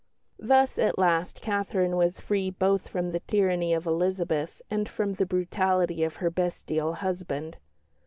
[0.39, 5.27] Thus at last Catherine was free both from the tyranny of Elizabeth and from the
[5.27, 7.57] brutality of her bestial husband.